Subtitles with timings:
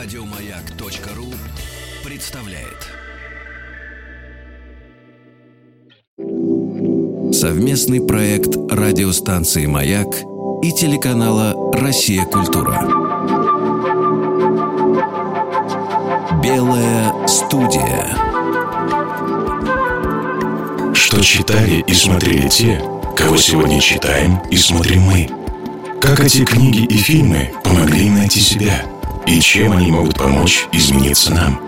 [0.00, 1.26] Радиомаяк.ру
[2.08, 2.86] представляет.
[7.34, 10.06] Совместный проект радиостанции «Маяк»
[10.62, 12.24] и телеканала «Россия.
[12.26, 12.80] Культура».
[16.44, 18.14] Белая студия.
[20.94, 22.80] Что читали и смотрели те,
[23.16, 25.28] кого сегодня читаем и смотрим мы.
[26.00, 28.84] Как эти книги и фильмы помогли найти себя–
[29.26, 31.60] и чем они могут помочь измениться нам.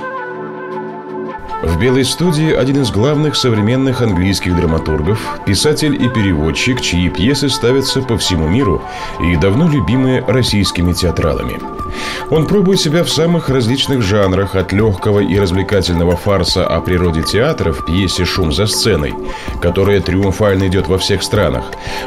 [1.63, 8.01] В «Белой студии» один из главных современных английских драматургов, писатель и переводчик, чьи пьесы ставятся
[8.01, 8.83] по всему миру
[9.21, 11.59] и давно любимые российскими театралами–
[12.31, 17.73] он пробует себя в самых различных жанрах, от легкого и развлекательного фарса о природе театра
[17.73, 19.15] в пьесе «Шум за сценой»,
[19.61, 21.65] которая триумфально идет во всех странах,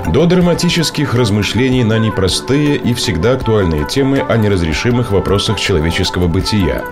[0.08, 6.84] до драматических размышлений на непростые и всегда актуальные темы о неразрешимых вопросах человеческого бытия,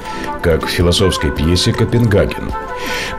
[0.41, 2.51] как в философской пьесе «Копенгаген».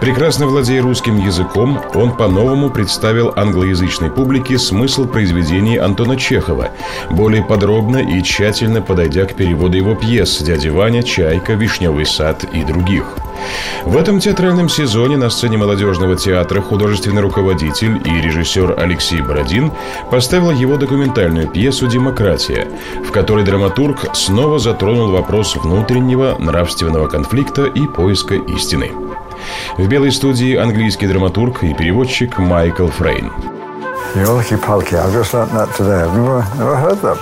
[0.01, 6.71] Прекрасно владея русским языком, он по-новому представил англоязычной публике смысл произведений Антона Чехова,
[7.11, 12.65] более подробно и тщательно подойдя к переводу его пьес «Дядя Ваня», «Чайка», «Вишневый сад» и
[12.65, 13.05] других.
[13.85, 19.73] В этом театральном сезоне на сцене молодежного театра художественный руководитель и режиссер Алексей Бородин
[20.11, 22.69] поставил его документальную пьесу «Демократия»,
[23.05, 28.93] в которой драматург снова затронул вопрос внутреннего нравственного конфликта и поиска истины.
[29.77, 33.62] В белой студии английский драматург и переводчик Майкл Фрейн.
[34.15, 34.95] Елки-палки,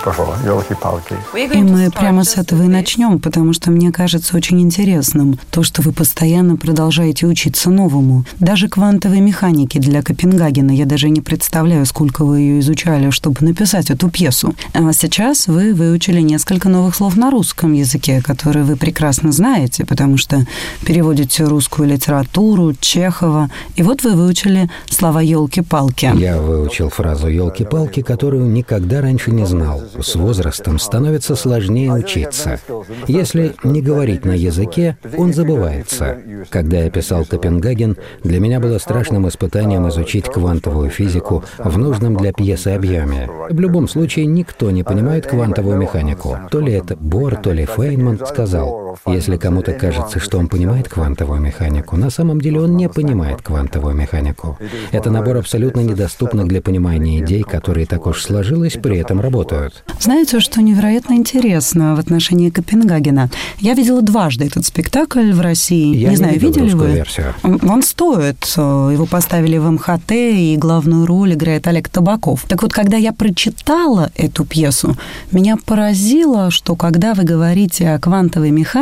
[0.03, 0.35] before.
[0.45, 1.15] Елки-палки.
[1.33, 5.81] И мы прямо с этого и начнем, потому что мне кажется очень интересным то, что
[5.81, 8.25] вы постоянно продолжаете учиться новому.
[8.39, 10.71] Даже квантовой механики для Копенгагена.
[10.71, 14.53] Я даже не представляю, сколько вы ее изучали, чтобы написать эту пьесу.
[14.73, 20.17] А сейчас вы выучили несколько новых слов на русском языке, которые вы прекрасно знаете, потому
[20.17, 20.45] что
[20.85, 23.49] переводите русскую литературу, Чехова.
[23.77, 26.11] И вот вы выучили слова елки-палки.
[26.15, 29.81] Я выучил выучил фразу «елки-палки», которую никогда раньше не знал.
[29.99, 32.59] С возрастом становится сложнее учиться.
[33.07, 36.17] Если не говорить на языке, он забывается.
[36.49, 42.31] Когда я писал Копенгаген, для меня было страшным испытанием изучить квантовую физику в нужном для
[42.31, 43.29] пьесы объеме.
[43.49, 46.37] В любом случае, никто не понимает квантовую механику.
[46.49, 51.39] То ли это Бор, то ли Фейнман сказал, если кому-то кажется, что он понимает квантовую
[51.39, 54.57] механику, на самом деле он не понимает квантовую механику.
[54.91, 59.83] Это набор абсолютно недоступных для понимания идей, которые так уж сложилось, при этом работают.
[59.99, 63.29] Знаете, что невероятно интересно в отношении Копенгагена?
[63.59, 65.95] Я видела дважды этот спектакль в России.
[65.95, 66.91] Я не, не знаю, видели вы?
[66.91, 67.33] Версию.
[67.43, 68.45] Он стоит.
[68.57, 72.45] Его поставили в МХТ, и главную роль играет Олег Табаков.
[72.47, 74.95] Так вот, когда я прочитала эту пьесу,
[75.31, 78.80] меня поразило, что когда вы говорите о квантовой механике,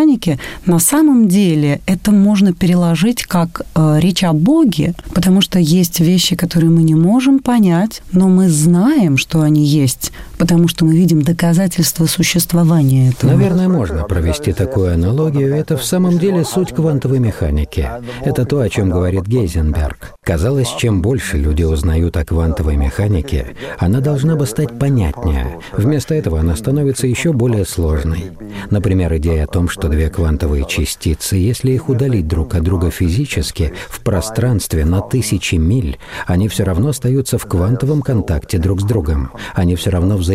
[0.66, 6.36] на самом деле это можно переложить как э, речь о Боге, потому что есть вещи,
[6.36, 11.22] которые мы не можем понять, но мы знаем, что они есть, потому что мы видим
[11.22, 13.32] доказательства существования этого.
[13.32, 15.54] Наверное, можно провести такую аналогию.
[15.54, 17.88] Это в самом деле суть квантовой механики.
[18.24, 20.14] Это то, о чем говорит Гейзенберг.
[20.24, 25.60] Казалось, чем больше люди узнают о квантовой механике, она должна бы стать понятнее.
[25.74, 28.32] Вместо этого она становится еще более сложной.
[28.70, 33.74] Например, идея о том, что две квантовые частицы, если их удалить друг от друга физически,
[33.90, 35.98] в пространстве на тысячи миль,
[36.28, 39.32] они все равно остаются в квантовом контакте друг с другом.
[39.54, 40.29] Они все равно взаимодействуют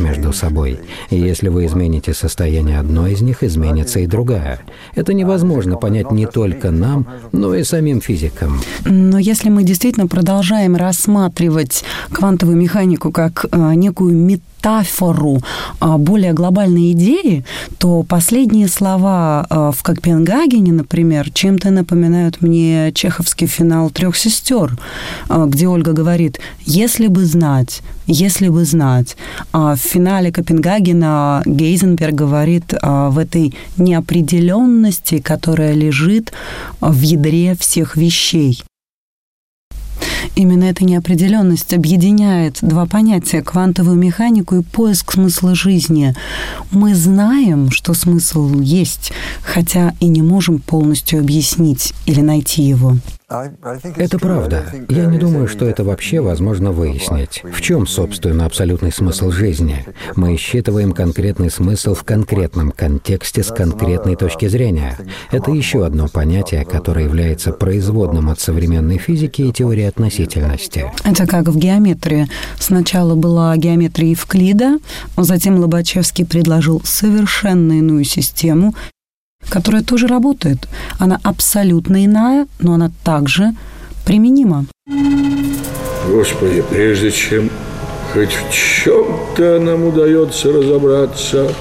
[0.00, 0.78] между собой.
[1.10, 4.60] И если вы измените состояние одной из них, изменится и другая.
[4.94, 8.60] Это невозможно понять не только нам, но и самим физикам.
[8.84, 15.40] Но если мы действительно продолжаем рассматривать квантовую механику как э, некую метафору, метафору
[15.80, 17.44] а, более глобальной идеи,
[17.78, 24.76] то последние слова а, в Копенгагене, например, чем-то напоминают мне чеховский финал трех сестер,
[25.28, 29.16] а, где Ольга говорит: если бы знать, если бы знать.
[29.52, 36.32] В финале Копенгагена Гейзенберг говорит в этой неопределенности, которая лежит
[36.80, 38.62] в ядре всех вещей.
[40.36, 46.14] Именно эта неопределенность объединяет два понятия– квантовую механику и поиск смысла жизни.
[46.70, 49.12] Мы знаем, что смысл есть,
[49.42, 52.98] хотя и не можем полностью объяснить или найти его.
[53.28, 54.66] Это правда.
[54.88, 57.42] Я не думаю, что это вообще возможно выяснить.
[57.42, 59.84] В чем, собственно, абсолютный смысл жизни?
[60.14, 64.96] Мы считываем конкретный смысл в конкретном контексте с конкретной точки зрения.
[65.32, 70.92] Это еще одно понятие, которое является производным от современной физики и теории относительности.
[71.04, 72.28] Это как в геометрии.
[72.60, 74.78] Сначала была геометрия Евклида,
[75.16, 78.72] затем Лобачевский предложил совершенно иную систему,
[79.48, 80.68] которая тоже работает.
[80.98, 83.54] Она абсолютно иная, но она также
[84.04, 84.66] применима.
[86.08, 87.50] Господи, прежде чем
[88.12, 91.52] хоть в чем-то нам удается разобраться,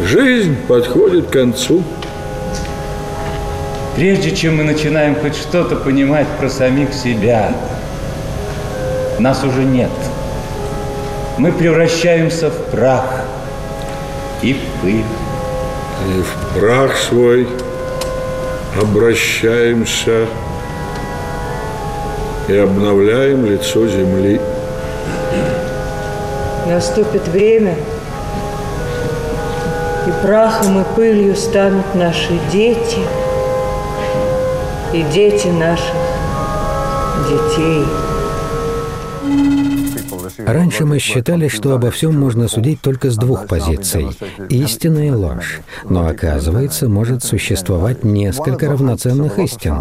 [0.00, 1.82] жизнь подходит к концу.
[3.96, 7.54] Прежде чем мы начинаем хоть что-то понимать про самих себя,
[9.18, 9.90] нас уже нет.
[11.36, 13.24] Мы превращаемся в прах
[14.42, 15.04] и в пыль.
[16.08, 17.48] И в прах свой
[18.80, 20.26] обращаемся
[22.48, 24.40] и обновляем лицо земли.
[26.66, 27.76] Наступит время,
[30.06, 32.98] и прахом и пылью станут наши дети
[34.92, 35.94] и дети наших
[37.28, 37.84] детей.
[40.46, 44.08] Раньше мы считали, что обо всем можно судить только с двух позиций–
[44.48, 45.60] истина и ложь.
[45.88, 49.76] Но оказывается, может существовать несколько равноценных истин.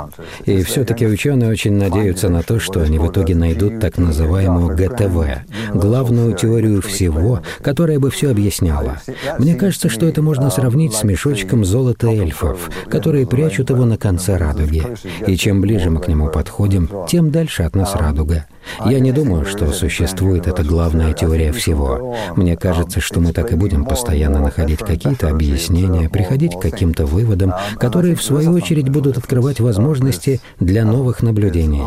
[0.46, 5.44] И все-таки ученые очень надеются на то, что они в итоге найдут так называемую ГТВ–
[5.74, 9.02] главную теорию всего, которая бы все объясняла.
[9.38, 14.38] Мне кажется, что это можно сравнить с мешочком золота эльфов, которые прячут его на конце
[14.38, 14.84] радуги.
[15.26, 18.46] И чем ближе мы к нему подходим, тем дальше от нас радуга.
[18.86, 22.16] Я не думаю, что существует эта главная теория всего.
[22.36, 27.54] Мне кажется, что мы так и будем постоянно находить какие-то объяснения, приходить к каким-то выводам,
[27.78, 31.84] которые, в свою очередь, будут открывать возможности для новых наблюдений.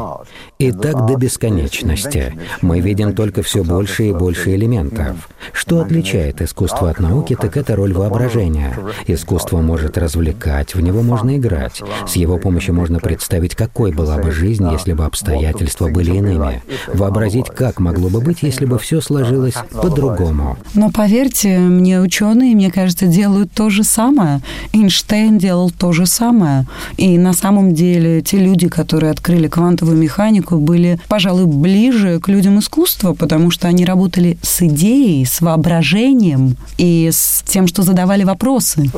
[0.58, 2.34] И так до бесконечности.
[2.61, 5.29] Мы видим только все больше и больше элементов.
[5.52, 8.76] Что отличает искусство от науки, так это роль воображения.
[9.06, 11.82] Искусство может развлекать, в него можно играть.
[12.06, 17.46] С его помощью можно представить, какой была бы жизнь, если бы обстоятельства были иными вообразить,
[17.46, 20.56] как могло бы быть, если бы все сложилось по-другому.
[20.74, 24.40] Но поверьте, мне ученые, мне кажется, делают то же самое.
[24.72, 26.66] Эйнштейн делал то же самое.
[26.96, 32.58] И на самом деле те люди, которые открыли квантовую механику, были, пожалуй, ближе к людям
[32.58, 38.90] искусства, потому что они работали с идеей, с воображением и с тем, что задавали вопросы.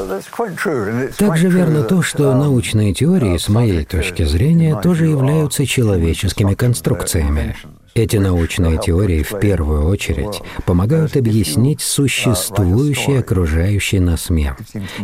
[1.18, 7.56] Также верно то, что научные теории, с моей точки зрения, тоже являются человеческими конструкциями.
[7.94, 14.56] Эти научные теории в первую очередь помогают объяснить существующий окружающий нас мир.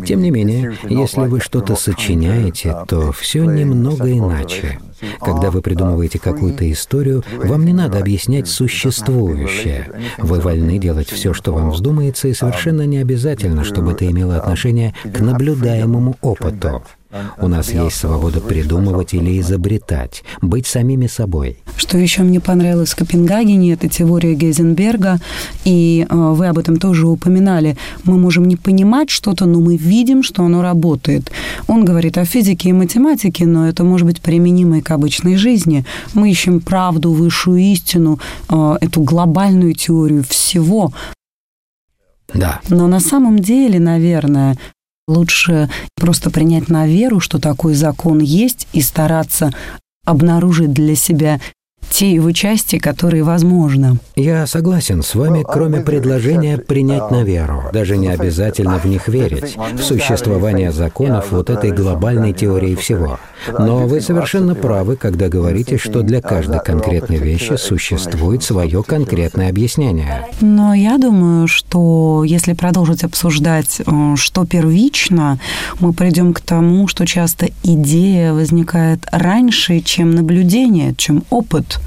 [0.04, 4.81] Тем не менее, если вы что-то сочиняете, то все немного иначе.
[5.20, 9.88] Когда вы придумываете какую-то историю, вам не надо объяснять существующее.
[10.19, 14.94] Вы вольны делать все, что вам вздумается, и совершенно не обязательно, чтобы это имело отношение
[15.04, 16.82] к наблюдаемому опыту.
[17.38, 21.58] У нас есть свобода придумывать или изобретать, быть самими собой.
[21.76, 25.18] Что еще мне понравилось в Копенгагене, это теория Гейзенберга,
[25.64, 27.76] и э, вы об этом тоже упоминали.
[28.04, 31.32] Мы можем не понимать что-то, но мы видим, что оно работает.
[31.66, 35.84] Он говорит о физике и математике, но это может быть применимо и к обычной жизни.
[36.14, 40.92] Мы ищем правду, высшую истину, э, эту глобальную теорию всего.
[42.34, 42.60] Да.
[42.68, 44.56] Но на самом деле, наверное,
[45.10, 49.50] Лучше просто принять на веру, что такой закон есть, и стараться
[50.06, 51.40] обнаружить для себя
[51.90, 53.98] те его части, которые возможны.
[54.14, 57.64] Я согласен с вами, кроме предложения принять на веру.
[57.72, 59.56] Даже не обязательно в них верить.
[59.56, 63.19] В существование законов вот этой глобальной теории всего.
[63.59, 70.27] Но вы совершенно правы, когда говорите, что для каждой конкретной вещи существует свое конкретное объяснение.
[70.41, 75.39] Но я думаю, что если продолжить обсуждать, э, что первично,
[75.79, 81.81] мы придем к тому, что часто идея возникает раньше, чем наблюдение, чем опыт.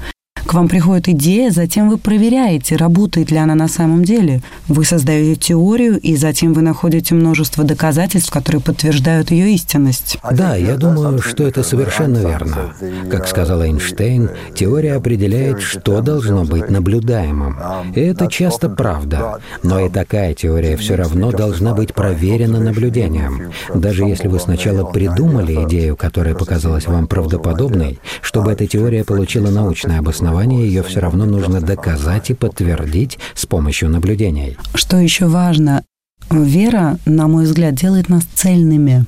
[0.46, 4.42] К вам приходит идея, затем вы проверяете, работает ли она на самом деле.
[4.68, 10.18] Вы создаете теорию, и затем вы находите множество доказательств, которые подтверждают ее истинность.
[10.32, 12.74] Да, я думаю, что это совершенно верно.
[13.10, 17.58] Как сказал Эйнштейн, теория определяет, что должно быть наблюдаемым.
[17.94, 19.38] И это часто правда.
[19.62, 23.50] Но и такая теория все равно должна быть проверена наблюдением.
[23.74, 30.00] Даже если вы сначала придумали идею, которая показалась вам правдоподобной, чтобы эта теория получила научное
[30.00, 34.56] обоснование, основания ее все равно нужно доказать и подтвердить с помощью наблюдений.
[34.74, 35.84] Что еще важно,
[36.28, 39.04] вера, на мой взгляд, делает нас цельными.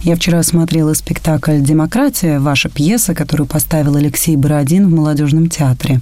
[0.00, 6.00] Я вчера смотрела спектакль «Демократия», ваша пьеса, которую поставил Алексей Бородин в молодежном театре.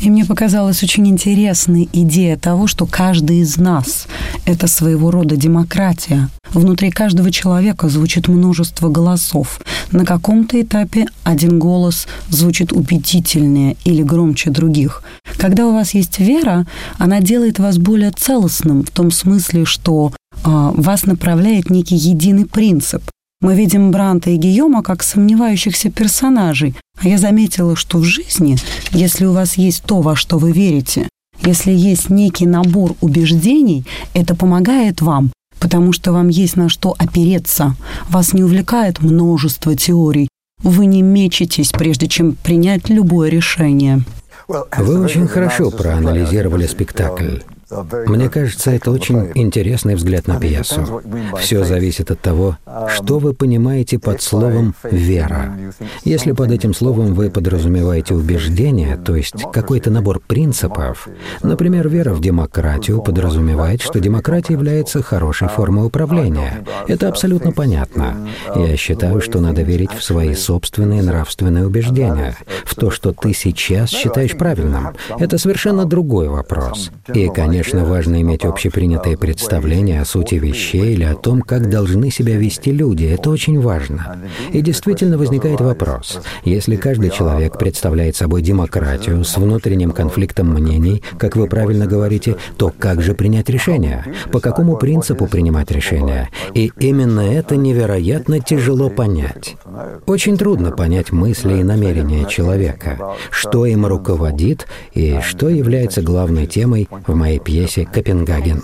[0.00, 4.06] И мне показалась очень интересной идея того, что каждый из нас–
[4.46, 6.28] это своего рода демократия.
[6.52, 9.60] Внутри каждого человека звучит множество голосов.
[9.90, 15.02] На каком-то этапе один голос звучит убедительнее или громче других.
[15.36, 16.66] Когда у вас есть вера,
[16.98, 23.02] она делает вас более целостным в том смысле, что а, вас направляет некий единый принцип.
[23.44, 28.56] Мы видим Бранта и Гийома как сомневающихся персонажей, а я заметила, что в жизни,
[28.90, 31.10] если у вас есть то, во что вы верите,
[31.42, 33.84] если есть некий набор убеждений,
[34.14, 37.76] это помогает вам, потому что вам есть на что опереться.
[38.08, 40.28] Вас не увлекает множество теорий.
[40.62, 44.04] Вы не мечетесь, прежде чем принять любое решение.
[44.48, 47.40] Вы очень хорошо проанализировали спектакль.
[48.06, 51.02] Мне кажется, это очень интересный взгляд на пьесу.
[51.38, 55.56] Все зависит от того, что вы понимаете под словом «вера».
[56.04, 61.08] Если под этим словом вы подразумеваете убеждение, то есть какой-то набор принципов,
[61.42, 66.64] например, вера в демократию подразумевает, что демократия является хорошей формой управления.
[66.88, 68.28] Это абсолютно понятно.
[68.54, 73.90] Я считаю, что надо верить в свои собственные нравственные убеждения, в то, что ты сейчас
[73.90, 74.94] считаешь правильным.
[75.18, 76.90] Это совершенно другой вопрос.
[77.12, 82.10] И, конечно, Конечно, важно иметь общепринятое представление о сути вещей или о том, как должны
[82.10, 83.06] себя вести люди.
[83.06, 84.18] Это очень важно.
[84.52, 86.20] И действительно возникает вопрос.
[86.44, 92.70] Если каждый человек представляет собой демократию с внутренним конфликтом мнений, как вы правильно говорите, то
[92.78, 94.04] как же принять решение?
[94.30, 96.28] По какому принципу принимать решение?
[96.52, 99.56] И именно это невероятно тяжело понять.
[100.04, 106.90] Очень трудно понять мысли и намерения человека, что им руководит и что является главной темой
[107.06, 108.62] в моей пьесе «Копенгаген».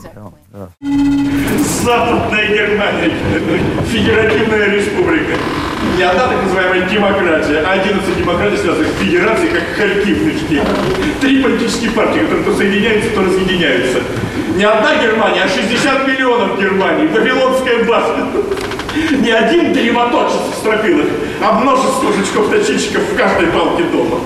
[1.85, 3.13] Западная Германия,
[3.87, 5.35] федеративная республика.
[5.97, 10.63] Не одна так называемая демократия, а 11 демократий связанных с федерацией, как мешке.
[11.21, 14.01] Три политические партии, которые то соединяются, то разъединяются.
[14.57, 17.07] Не одна Германия, а 60 миллионов Германии.
[17.07, 18.27] Вавилонская база.
[19.21, 21.07] Не один древоточец в стропилах,
[21.43, 24.19] а множество жучков-точильщиков в каждой палке дома.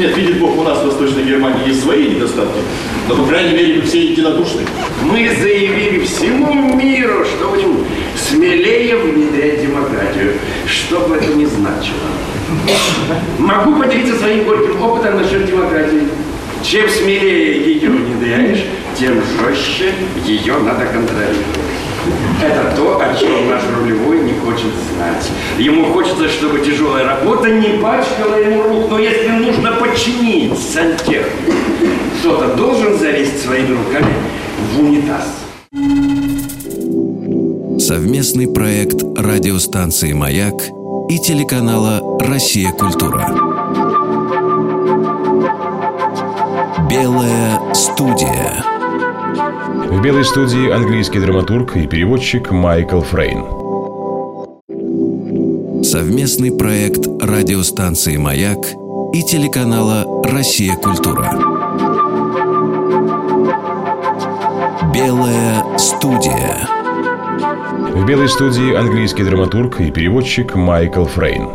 [0.00, 2.58] Нет, видит Бог, у нас в Восточной Германии есть свои недостатки,
[3.06, 4.62] но, по крайней мере, мы все единодушны.
[5.02, 7.84] Мы заявили всему миру, что будем
[8.16, 12.08] смелее внедрять демократию, что бы это ни значило.
[13.38, 16.08] Могу поделиться своим горьким опытом насчет демократии.
[16.64, 18.64] Чем смелее ее внедряешь,
[18.98, 19.92] тем жестче
[20.24, 21.60] ее надо контролировать.
[22.42, 25.30] Это то, о чем наш рулевой не хочет знать.
[25.58, 26.79] Ему хочется, чтобы работа
[27.50, 28.90] не пачкала ему рук.
[28.90, 31.52] Но если нужно починить сантехнику,
[32.20, 34.14] кто-то должен залезть своими руками
[34.72, 35.26] в унитаз.
[37.80, 40.54] Совместный проект радиостанции «Маяк»
[41.08, 42.72] и телеканала «Россия.
[42.72, 43.26] Культура».
[46.90, 48.64] Белая студия.
[49.90, 53.59] В белой студии английский драматург и переводчик Майкл Фрейн.
[55.90, 58.58] Совместный проект радиостанции «Маяк»
[59.12, 60.76] и телеканала «Россия.
[60.76, 61.32] Культура».
[64.94, 66.68] Белая студия.
[67.92, 71.48] В белой студии английский драматург и переводчик Майкл Фрейн.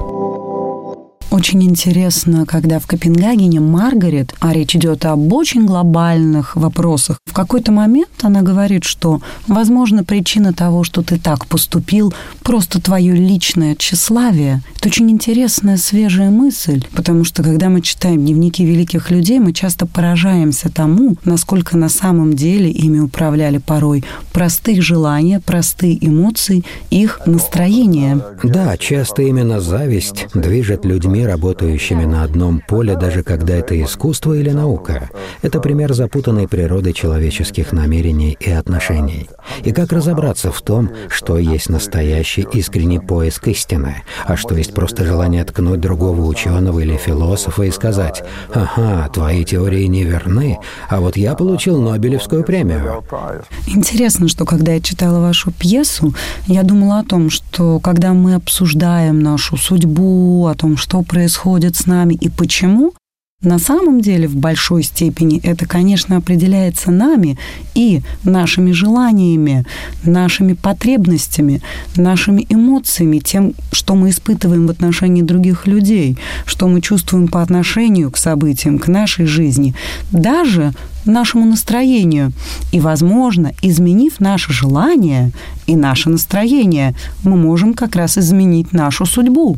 [1.32, 8.10] Очень интересно, когда в Копенгагене Маргарет, а речь идет об очень глобальных вопросах, какой-то момент
[8.22, 14.62] она говорит, что, возможно, причина того, что ты так поступил, просто твое личное тщеславие.
[14.78, 19.86] Это очень интересная, свежая мысль, потому что, когда мы читаем дневники великих людей, мы часто
[19.86, 28.22] поражаемся тому, насколько на самом деле ими управляли порой простые желания, простые эмоции, их настроение.
[28.44, 34.52] Да, часто именно зависть движет людьми, работающими на одном поле, даже когда это искусство или
[34.52, 35.10] наука.
[35.42, 36.94] Это пример запутанной природы
[37.26, 39.28] человеческих намерений и отношений.
[39.64, 45.06] И как разобраться в том, что есть настоящий искренний поиск истины, а что есть просто
[45.06, 51.18] желание ткнуть другого ученого или философа и сказать «Ага, твои теории не верны, а вот
[51.18, 53.04] я получил Нобелевскую премию».
[53.68, 56.14] Интересно, что когда я читала вашу пьесу,
[56.46, 61.88] я думала о том, что когда мы обсуждаем нашу судьбу, о том, что происходит с
[61.88, 62.94] нами и почему,
[63.46, 67.38] на самом деле в большой степени это, конечно, определяется нами
[67.76, 69.66] и нашими желаниями,
[70.04, 71.62] нашими потребностями,
[71.96, 78.12] нашими эмоциями, тем, что мы испытываем в отношении других людей, что мы чувствуем по отношению
[78.12, 79.76] к событиям, к нашей жизни,
[80.12, 80.74] даже
[81.06, 82.32] нашему настроению.
[82.72, 85.32] И, возможно, изменив наше желание
[85.68, 89.58] и наше настроение, мы можем как раз изменить нашу судьбу.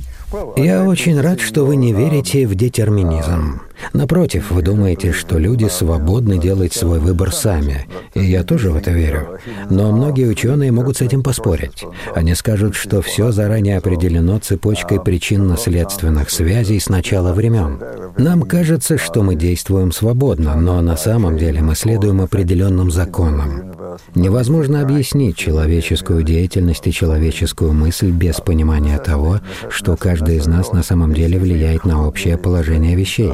[0.57, 3.61] Я очень рад, что вы не верите в детерминизм.
[3.93, 7.87] Напротив, вы думаете, что люди свободны делать свой выбор сами.
[8.13, 9.39] И я тоже в это верю.
[9.69, 11.85] Но многие ученые могут с этим поспорить.
[12.15, 17.79] Они скажут, что все заранее определено цепочкой причинно-следственных связей с начала времен.
[18.17, 23.73] Нам кажется, что мы действуем свободно, но на самом деле мы следуем определенным законам.
[24.15, 30.83] Невозможно объяснить человеческую деятельность и человеческую мысль без понимания того, что каждый из нас на
[30.83, 33.33] самом деле влияет на общее положение вещей.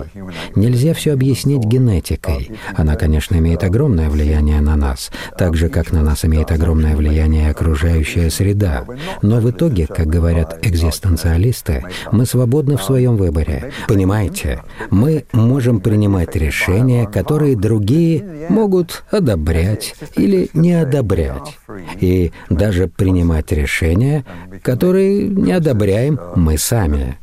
[0.56, 2.52] Нельзя все объяснить генетикой.
[2.76, 7.50] Она, конечно, имеет огромное влияние на нас, так же, как на нас имеет огромное влияние
[7.50, 8.86] окружающая среда.
[9.22, 13.72] Но в итоге, как говорят экзистенциалисты, мы свободны в своем выборе.
[13.88, 21.58] Понимаете, мы можем принимать решения, которые другие могут одобрять или не одобрять.
[22.00, 24.26] И даже принимать решения,
[24.62, 27.18] которые не одобряем мы сами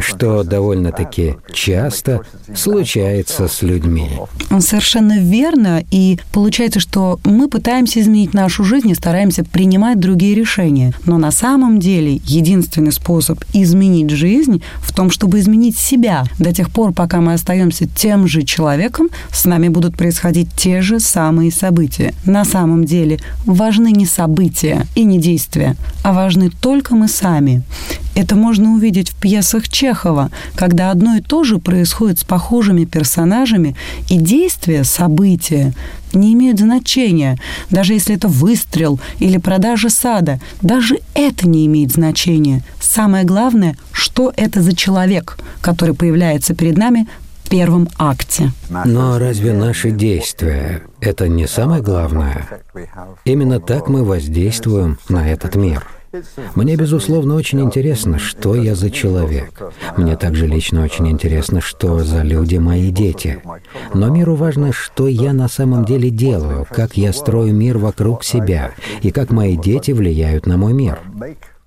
[0.00, 2.22] что довольно-таки часто
[2.54, 4.08] случается с людьми.
[4.60, 5.84] Совершенно верно.
[5.90, 10.94] И получается, что мы пытаемся изменить нашу жизнь и стараемся принимать другие решения.
[11.04, 16.24] Но на самом деле единственный способ изменить жизнь в том, чтобы изменить себя.
[16.38, 20.98] До тех пор, пока мы остаемся тем же человеком, с нами будут происходить те же
[21.00, 22.14] самые события.
[22.24, 27.62] На самом деле важны не события и не действия, а важны только мы сами.
[28.16, 33.76] Это можно увидеть в пьесах Чехова, когда одно и то же происходит с похожими персонажами,
[34.08, 35.74] и действия, события
[36.14, 37.38] не имеют значения.
[37.68, 42.62] Даже если это выстрел или продажа сада, даже это не имеет значения.
[42.80, 47.06] Самое главное, что это за человек, который появляется перед нами
[47.44, 48.50] в первом акте.
[48.70, 52.48] Но разве наши действия– это не самое главное?
[53.26, 55.86] Именно так мы воздействуем на этот мир–
[56.54, 59.62] мне, безусловно, очень интересно, что я за человек.
[59.96, 63.42] Мне также лично очень интересно, что за люди мои дети.
[63.94, 68.72] Но миру важно, что я на самом деле делаю, как я строю мир вокруг себя,
[69.02, 70.98] и как мои дети влияют на мой мир.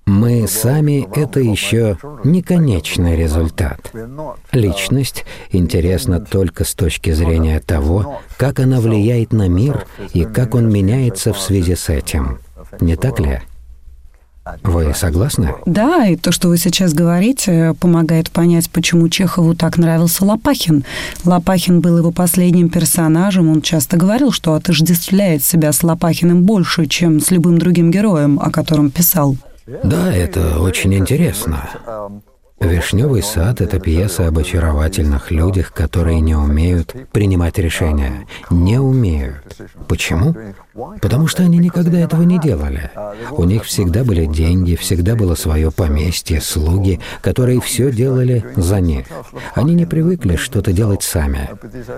[0.06, 3.92] Мы сами— это еще не конечный результат.
[4.50, 10.68] Личность интересна только с точки зрения того, как она влияет на мир и как он
[10.68, 12.40] меняется в связи с этим.
[12.80, 13.40] Не так ли?
[14.62, 15.54] Вы согласны?
[15.66, 20.84] Да, и то, что вы сейчас говорите, помогает понять, почему Чехову так нравился Лопахин.
[21.24, 27.20] Лопахин был его последним персонажем, он часто говорил, что отождествляет себя с Лопахиным больше, чем
[27.20, 29.36] с любым другим героем, о котором писал.
[29.84, 31.68] Да, это очень интересно.
[32.60, 38.26] «Вишневый сад»— это пьеса об очаровательных людях, которые не умеют принимать решения.
[38.50, 39.56] Не умеют.
[39.88, 40.34] Почему?
[41.00, 42.90] Потому что они никогда этого не делали.
[43.30, 49.06] У них всегда были деньги, всегда было свое поместье, слуги, которые все делали за них.
[49.54, 51.50] Они не привыкли что-то делать сами.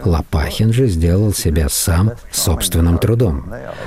[0.05, 3.45] Лопахин же сделал себя сам собственным трудом.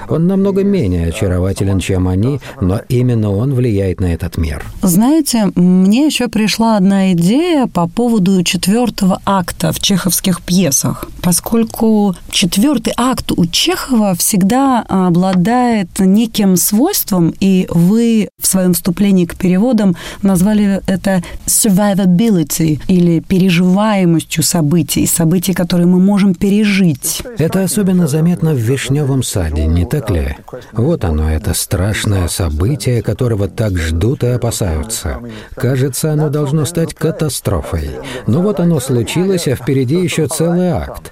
[0.10, 4.64] Он намного менее очарователен, чем они, но именно он влияет на этот мир.
[4.82, 12.94] Знаете, мне еще пришла одна идея по поводу четвертого акта в чеховских пьесах, поскольку четвертый
[12.98, 20.82] акт у Чехова всегда обладает неким свойством, и вы в своем вступлении к переводам назвали
[20.88, 27.22] это survivability или переживаемостью событий, событий, которые мы можем пережить.
[27.38, 30.38] Это особенно заметно в Вишневом саде, не так ли?
[30.74, 35.20] Вот оно, это страшное событие, которого так ждут и опасаются.
[35.56, 37.92] Кажется, оно должно стать катастрофой.
[38.28, 41.12] Но вот оно случилось, а впереди еще целый акт.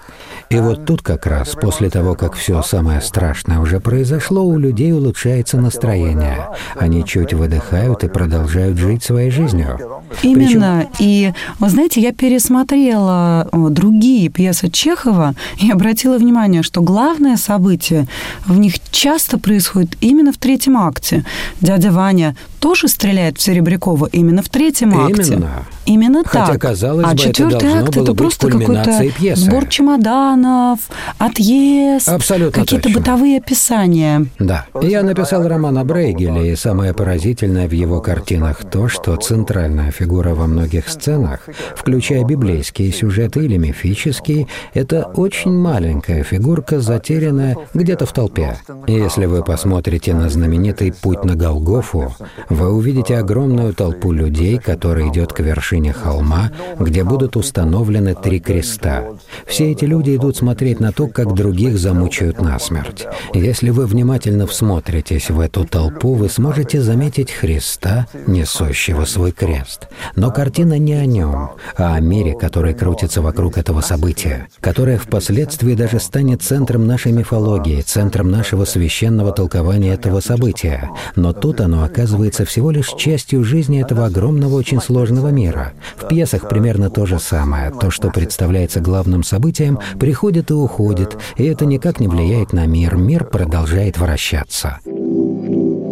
[0.54, 4.94] И вот тут как раз, после того, как все самое страшное уже произошло, у людей
[4.94, 6.48] улучшается настроение.
[6.76, 9.80] Они чуть выдыхают и продолжают жить своей жизнью.
[10.22, 10.86] Именно.
[10.92, 10.96] Причем...
[11.00, 18.06] И, вы знаете, я пересмотрела другие пьесы Чехова и обратила внимание, что главное событие
[18.46, 21.26] в них часто происходит именно в третьем акте.
[21.62, 25.34] Дядя Ваня тоже стреляет в Серебрякова именно в третьем акте.
[25.34, 25.66] Именно.
[25.86, 26.62] Именно Хотя, так.
[26.62, 29.42] казалось а бы, четвертый это акт это просто какой-то пьесы.
[29.42, 30.80] сбор чемоданов,
[31.18, 33.00] отъезд, Абсолютно какие-то точно.
[33.00, 34.26] бытовые описания.
[34.40, 34.66] Да.
[34.82, 40.34] Я написал роман о Брейгеле, и самое поразительное в его картинах то, что центральная фигура
[40.34, 48.14] во многих сценах, включая библейские сюжеты или мифические, это очень маленькая фигурка, затерянная где-то в
[48.14, 48.58] толпе.
[48.88, 52.16] И если вы посмотрите на знаменитый «Путь на Голгофу»,
[52.50, 55.40] вы увидите огромную толпу людей, которая идет к
[55.74, 59.06] вершине холма, где будут установлены три креста.
[59.48, 63.06] Все эти люди идут смотреть на то, как других замучают насмерть.
[63.34, 69.88] Если вы внимательно всмотритесь в эту толпу, вы сможете заметить Христа, несущего свой крест.
[70.16, 75.74] Но картина не о нем, а о мире, который крутится вокруг этого события, которое впоследствии
[75.74, 80.90] даже станет центром нашей мифологии, центром нашего священного толкования этого события.
[81.16, 85.63] Но тут оно оказывается всего лишь частью жизни этого огромного, очень сложного мира.
[85.64, 85.74] Мира.
[85.96, 87.72] В пьесах примерно то же самое.
[87.72, 92.96] То, что представляется главным событием, приходит и уходит, и это никак не влияет на мир.
[92.96, 94.80] Мир продолжает вращаться.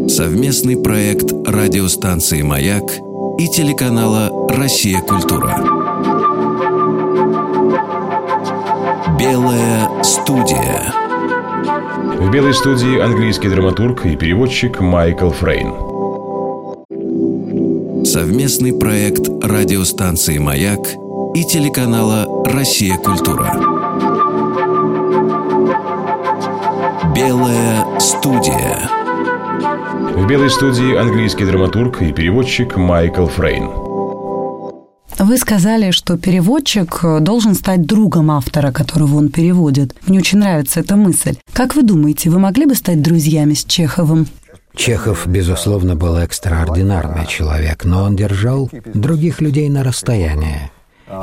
[0.07, 2.83] Совместный проект радиостанции «Маяк»
[3.37, 5.01] и телеканала «Россия.
[5.01, 5.55] Культура».
[9.19, 10.93] Белая студия.
[12.17, 15.90] В белой студии английский драматург и переводчик Майкл Фрейн.
[18.03, 20.79] Совместный проект радиостанции «Маяк»
[21.35, 22.97] и телеканала «Россия.
[22.97, 23.53] Культура».
[27.15, 28.89] Белая студия.
[30.15, 33.69] В белой студии английский драматург и переводчик Майкл Фрейн.
[35.19, 39.95] Вы сказали, что переводчик должен стать другом автора, которого он переводит.
[40.07, 41.35] Мне очень нравится эта мысль.
[41.53, 44.27] Как вы думаете, вы могли бы стать друзьями с Чеховым?
[44.75, 50.71] Чехов, безусловно, был экстраординарный человек, но он держал других людей на расстоянии.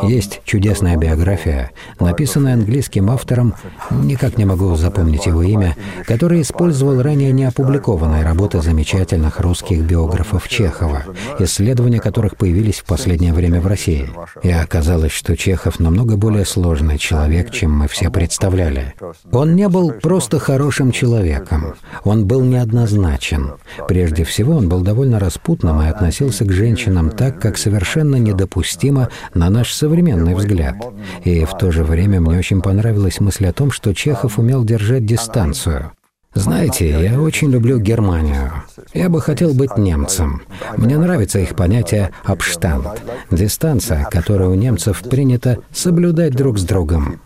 [0.02, 3.54] Есть чудесная биография, написанная английским автором,
[3.90, 11.04] никак не могу запомнить его имя, который использовал ранее неопубликованные работы замечательных русских биографов Чехова,
[11.38, 14.10] исследования которых появились в последнее время в России.
[14.42, 18.94] И оказалось, что Чехов намного более сложный человек, чем мы все представляли.
[19.32, 21.74] Он не был просто хорошим человеком,
[22.04, 23.54] он был неоднозначен.
[23.86, 29.50] Прежде всего, он был довольно распутным и относился к женщинам так, как совершенно недопустимо на
[29.50, 30.76] наш современный взгляд.
[31.24, 35.06] И в то же время мне очень понравилась мысль о том, что Чехов умел держать
[35.06, 35.92] дистанцию.
[36.34, 38.52] Знаете, я очень люблю Германию.
[38.92, 40.42] Я бы хотел быть немцем.
[40.76, 42.86] Мне нравится их понятие «абштанд»—
[43.30, 47.20] дистанция, которую у немцев принято соблюдать друг с другом.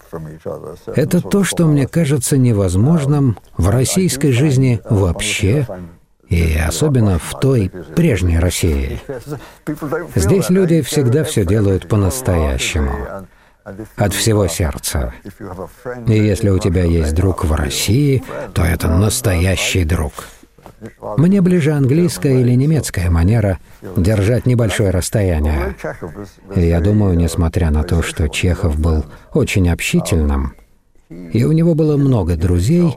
[0.87, 5.67] Это то, что мне кажется невозможным в российской жизни вообще
[6.33, 9.01] и особенно в той прежней России.
[10.15, 13.27] Здесь люди всегда все делают по-настоящему,
[13.97, 15.13] от всего сердца.
[16.07, 20.13] И если у тебя есть друг в России, то это настоящий друг.
[21.19, 23.59] Мне ближе английская или немецкая манера
[23.97, 25.77] держать небольшое расстояние.
[26.57, 30.55] И я думаю, несмотря на то, что Чехов был очень общительным,
[31.11, 32.97] и у него было много друзей,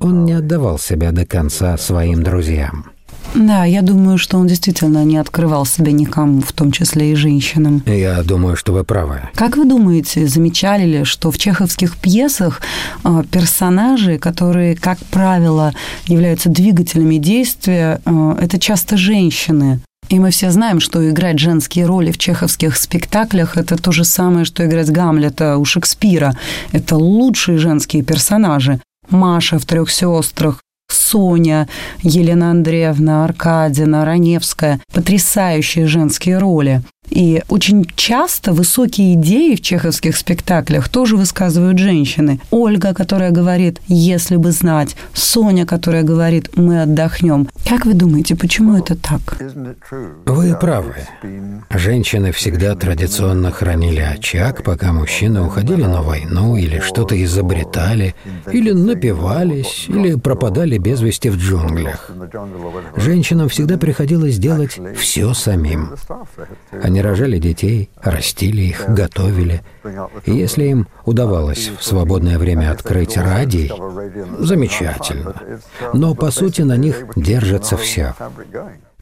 [0.00, 2.94] он не отдавал себя до конца своим друзьям.
[3.34, 7.82] Да, я думаю, что он действительно не открывал себя никому, в том числе и женщинам.
[7.86, 9.22] Я думаю, что вы правы.
[9.34, 12.60] Как вы думаете, замечали ли, что в чеховских пьесах
[13.02, 15.72] а, персонажи, которые, как правило,
[16.06, 19.80] являются двигателями действия, а, это часто женщины?
[20.10, 24.44] И мы все знаем, что играть женские роли в чеховских спектаклях– это то же самое,
[24.44, 26.36] что играть Гамлета у Шекспира.
[26.72, 28.80] Это лучшие женские персонажи.
[29.10, 31.68] Маша в «Трех сестрах», Соня,
[32.02, 34.80] Елена Андреевна, Аркадина, Раневская.
[34.92, 36.82] Потрясающие женские роли.
[37.10, 42.40] И очень часто высокие идеи в чеховских спектаклях тоже высказывают женщины.
[42.50, 47.48] Ольга, которая говорит «если бы знать», Соня, которая говорит «мы отдохнем».
[47.68, 49.20] Как вы думаете, почему это так?
[50.26, 50.94] Вы правы.
[51.70, 58.14] Женщины всегда традиционно хранили очаг, пока мужчины уходили на войну или что-то изобретали,
[58.50, 62.10] или напивались, или пропадали без вести в джунглях.
[62.96, 65.90] Женщинам всегда приходилось делать все самим.
[66.82, 69.62] Они рожали детей, растили их, готовили.
[70.24, 73.72] И если им удавалось в свободное время открыть радий,
[74.38, 75.34] замечательно.
[75.92, 78.14] Но, по сути, на них держится все.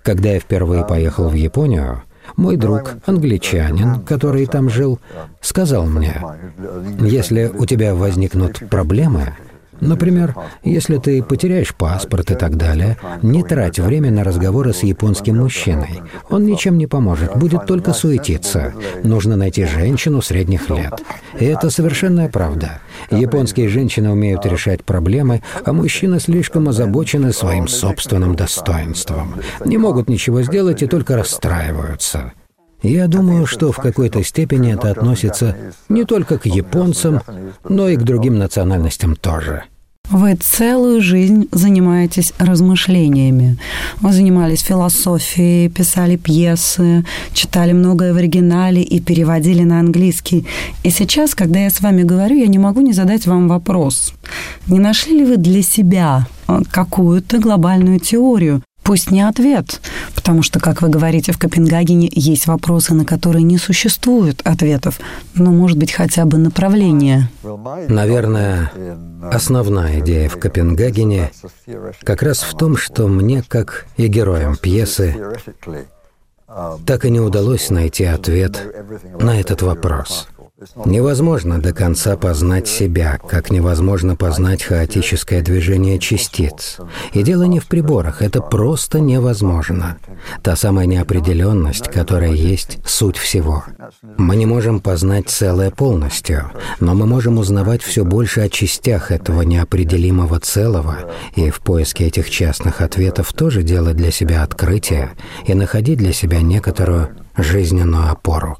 [0.02, 2.02] Когда я впервые поехал в Японию,
[2.36, 4.98] мой друг, англичанин, который там жил,
[5.40, 6.22] сказал мне,
[7.00, 9.36] если у тебя возникнут проблемы,
[9.82, 15.38] Например, если ты потеряешь паспорт и так далее, не трать время на разговоры с японским
[15.38, 16.02] мужчиной.
[16.30, 18.74] Он ничем не поможет, будет только суетиться.
[19.02, 21.02] Нужно найти женщину средних лет.
[21.36, 22.80] И это совершенная правда.
[23.10, 29.40] Японские женщины умеют решать проблемы, а мужчины слишком озабочены своим собственным достоинством.
[29.64, 32.32] Не могут ничего сделать и только расстраиваются.
[32.82, 35.56] Я думаю, что в какой-то степени это относится
[35.88, 37.20] не только к японцам,
[37.68, 39.64] но и к другим национальностям тоже.
[40.12, 43.56] Вы целую жизнь занимаетесь размышлениями.
[44.02, 50.46] Вы занимались философией, писали пьесы, читали многое в оригинале и переводили на английский.
[50.82, 54.12] И сейчас, когда я с вами говорю, я не могу не задать вам вопрос.
[54.66, 59.80] Не нашли ли вы для себя э, какую-то глобальную теорию, Пусть не ответ,
[60.14, 64.98] потому что, как вы говорите, в Копенгагене есть вопросы, на которые не существует ответов,
[65.34, 67.30] но, может быть, хотя бы направление.
[67.88, 68.72] Наверное,
[69.30, 71.30] основная идея в Копенгагене
[72.02, 75.16] как раз в том, что мне, как и героям пьесы,
[76.84, 78.60] так и не удалось найти ответ
[79.20, 80.28] на этот вопрос.
[80.84, 86.78] Невозможно до конца познать себя, как невозможно познать хаотическое движение частиц.
[87.12, 89.96] И дело не в приборах, это просто невозможно.
[90.42, 93.64] Та самая неопределенность, которая есть суть всего.
[94.16, 99.42] Мы не можем познать целое полностью, но мы можем узнавать все больше о частях этого
[99.42, 105.12] неопределимого целого, и в поиске этих частных ответов тоже делать для себя открытие
[105.46, 108.58] и находить для себя некоторую жизненную опору.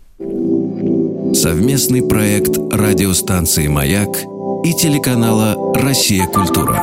[1.35, 4.09] Совместный проект радиостанции «Маяк»
[4.65, 6.27] и телеканала «Россия.
[6.27, 6.83] Культура».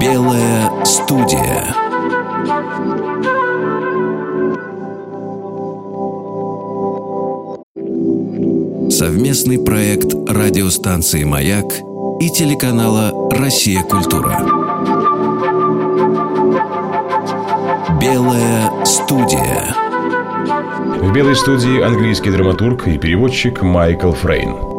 [0.00, 1.74] Белая студия.
[8.90, 11.66] Совместный проект радиостанции «Маяк»
[12.20, 13.82] и телеканала «Россия.
[13.82, 14.38] Культура».
[18.00, 19.87] Белая студия.
[20.96, 24.77] В белой студии английский драматург и переводчик Майкл Фрейн.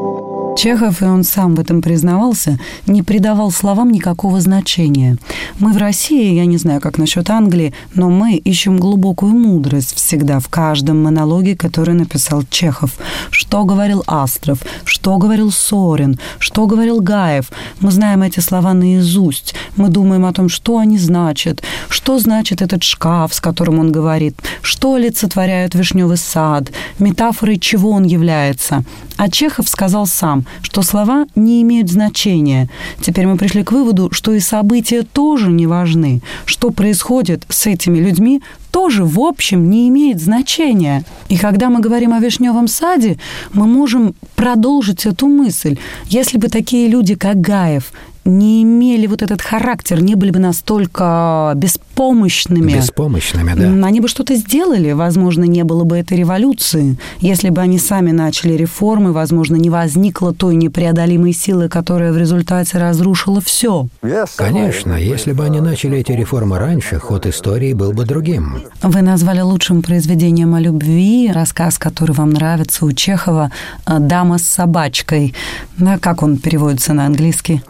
[0.60, 5.18] Чехов, и он сам в этом признавался, не придавал словам никакого значения.
[5.58, 10.42] Мы в России, я не знаю, как насчет Англии, но мы ищем глубокую мудрость всегда
[10.42, 12.98] в каждом монологе, который написал Чехов.
[13.32, 17.54] Что говорил Астров, что говорил Сорин, что говорил Гаев.
[17.80, 19.56] Мы знаем эти слова наизусть.
[19.78, 24.36] Мы думаем о том, что они значат, что значит этот шкаф, с которым он говорит,
[24.62, 26.70] что олицетворяет вишневый сад,
[27.00, 28.84] метафорой чего он является.
[29.20, 32.70] А Чехов сказал сам, что слова не имеют значения.
[33.02, 36.22] Теперь мы пришли к выводу, что и события тоже не важны.
[36.46, 41.04] Что происходит с этими людьми, тоже, в общем, не имеет значения.
[41.28, 43.18] И когда мы говорим о вишневом саде,
[43.52, 45.78] мы можем продолжить эту мысль.
[46.06, 47.92] Если бы такие люди, как Гаев,
[48.30, 52.74] не имели вот этот характер, не были бы настолько беспомощными.
[52.74, 53.88] Беспомощными, да.
[53.88, 56.98] Они бы что-то сделали, возможно, не было бы этой революции.
[57.20, 62.78] Если бы они сами начали реформы, возможно, не возникло той непреодолимой силы, которая в результате
[62.78, 63.88] разрушила все.
[64.36, 68.62] Конечно, если бы они начали эти реформы раньше, ход истории был бы другим.
[68.82, 73.52] Вы назвали лучшим произведением о любви рассказ, который вам нравится у Чехова
[73.86, 75.34] «Дама с собачкой».
[75.78, 77.62] Да, как он переводится на английский?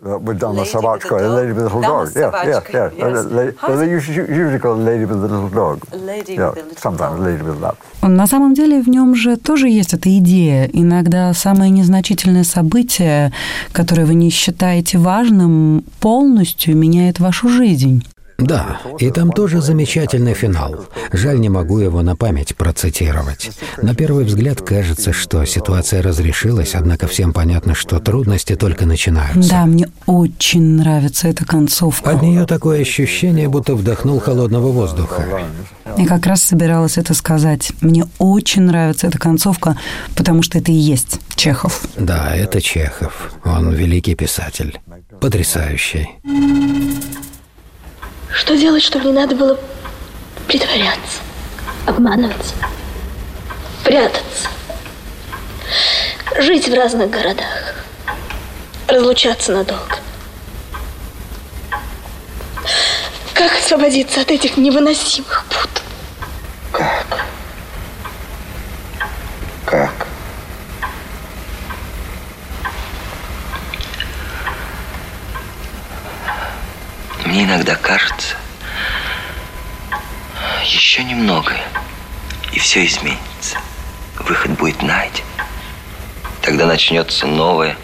[0.00, 2.08] With Donna Собачка, a lady with a little dog.
[2.14, 3.52] Yeah, yeah, yeah.
[3.62, 5.80] Well, they usually call a lady with a little dog.
[6.28, 7.76] Yeah, sometimes a lady with lap.
[8.02, 10.68] На самом деле в нем же тоже есть эта идея.
[10.72, 13.32] Иногда самое незначительное событие,
[13.72, 18.04] которое вы не считаете важным, полностью меняет вашу жизнь.
[18.40, 20.86] Да, и там тоже замечательный финал.
[21.12, 23.50] Жаль, не могу его на память процитировать.
[23.82, 29.50] На первый взгляд кажется, что ситуация разрешилась, однако всем понятно, что трудности только начинаются.
[29.50, 32.10] Да, мне очень нравится эта концовка.
[32.10, 35.24] От нее такое ощущение, будто вдохнул холодного воздуха.
[35.96, 37.72] Я как раз собиралась это сказать.
[37.80, 39.76] Мне очень нравится эта концовка,
[40.16, 41.82] потому что это и есть Чехов.
[41.96, 43.32] Да, это Чехов.
[43.44, 44.78] Он великий писатель.
[45.20, 46.08] Потрясающий.
[48.32, 49.58] Что делать, чтобы не надо было
[50.46, 51.20] притворяться,
[51.86, 52.54] обманывать,
[53.84, 54.48] прятаться,
[56.38, 57.74] жить в разных городах,
[58.86, 59.96] разлучаться надолго?
[63.34, 65.82] Как освободиться от этих невыносимых пут?
[66.72, 67.24] Как?
[69.64, 70.06] Как?
[77.30, 78.34] Мне иногда кажется,
[80.64, 81.54] еще немного,
[82.52, 83.56] и все изменится.
[84.18, 85.22] Выход будет найден.
[86.42, 87.76] Тогда начнется новая,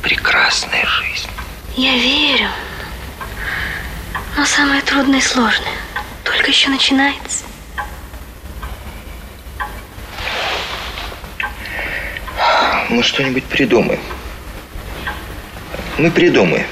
[0.00, 1.28] прекрасная жизнь.
[1.74, 2.50] Я верю.
[4.36, 5.74] Но самое трудное и сложное
[6.22, 7.46] только еще начинается.
[12.88, 14.00] Мы что-нибудь придумаем.
[15.98, 16.68] Мы придумаем.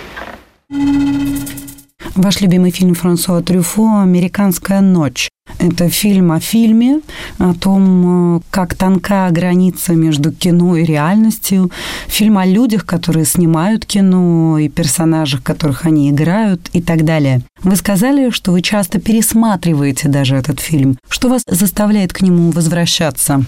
[2.17, 5.29] Ваш любимый фильм Франсуа Трюфо «Американская ночь».
[5.59, 7.01] Это фильм о фильме,
[7.39, 11.71] о том, как тонка граница между кино и реальностью.
[12.09, 17.43] Фильм о людях, которые снимают кино, и персонажах, которых они играют, и так далее.
[17.63, 20.97] Вы сказали, что вы часто пересматриваете даже этот фильм.
[21.11, 23.45] Что вас заставляет к нему возвращаться?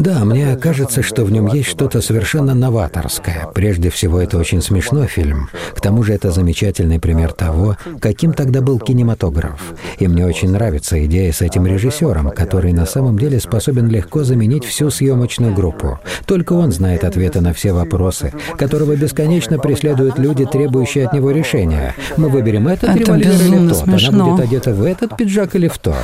[0.00, 3.46] Да, мне кажется, что в нем есть что-то совершенно новаторское.
[3.54, 5.50] Прежде всего, это очень смешной фильм.
[5.74, 9.60] К тому же это замечательный пример того, каким тогда был кинематограф.
[9.98, 14.64] И мне очень нравится идея с этим режиссером, который на самом деле способен легко заменить
[14.64, 16.00] всю съемочную группу.
[16.24, 21.94] Только он знает ответы на все вопросы, которого бесконечно преследуют люди, требующие от него решения.
[22.16, 23.76] Мы выберем этот Это револьвер или тот.
[23.76, 24.24] смешно.
[24.24, 25.94] Она будет одета в этот пиджак или в тот.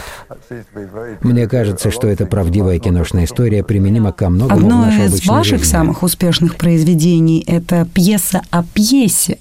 [1.22, 5.34] Мне кажется, что это правдивая киношная история применима ко многому в Одно нашей из обычной
[5.36, 5.72] ваших жизни.
[5.72, 9.38] самых успешных произведений– это пьеса о пьесе,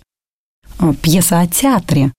[1.02, 2.12] пьеса о театре.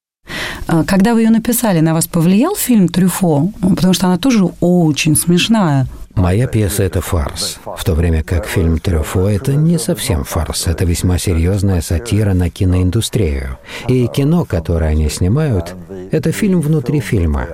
[0.67, 3.51] А, Когда вы ее написали, на вас повлиял фильм «Трюфо»?
[3.61, 5.87] Потому что она тоже очень смешная.
[6.17, 10.87] Моя пьеса— это фарс, в то время как фильм «Трюфо»— это не совсем фарс, это
[10.87, 13.59] весьма серьезная сатира на киноиндустрию.
[13.87, 15.75] И кино, которое они снимают,
[16.11, 17.47] это фильм внутри фильма.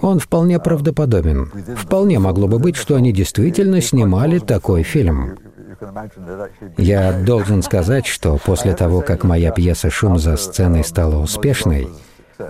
[0.00, 1.50] Он вполне правдоподобен.
[1.76, 5.36] Вполне могло бы быть, что они действительно снимали такой фильм.
[6.76, 11.88] Я должен сказать, что после того, как моя пьеса «Шум за сценой» стала успешной,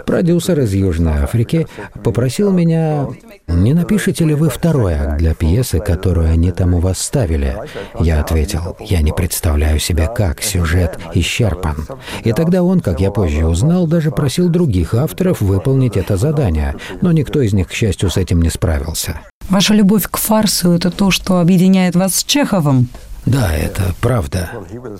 [0.06, 1.66] продюсер из Южной Африки
[2.02, 3.08] попросил меня,
[3.46, 7.56] не напишите ли вы второй акт для пьесы, которую они там у вас ставили?
[7.98, 11.86] Я ответил, я не представляю себе, как сюжет исчерпан.
[12.22, 17.12] И тогда он, как я позже узнал, даже просил других авторов выполнить это задание, но
[17.12, 19.20] никто из них, к счастью, с этим не справился.
[19.48, 22.88] Ваша любовь к фарсу– это то, что объединяет вас с Чеховым.
[23.26, 24.50] Да, это правда.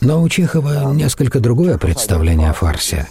[0.01, 3.07] Но у Чехова несколько другое представление о фарсе.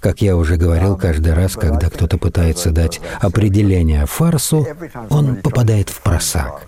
[0.00, 4.66] Как я уже говорил, каждый раз, когда кто-то пытается дать определение фарсу,
[5.10, 6.62] он попадает в просак.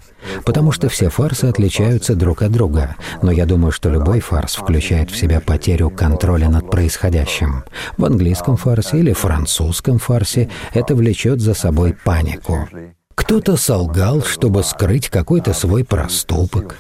[0.45, 2.97] Потому что все фарсы отличаются друг от друга.
[3.23, 7.65] Но я думаю, что любой фарс включает в себя потерю контроля над происходящим.
[7.97, 12.69] В английском фарсе или французском фарсе это влечет за собой панику.
[13.15, 16.77] Кто-то солгал, чтобы скрыть какой-то свой проступок.